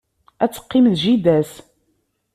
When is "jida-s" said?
1.03-1.51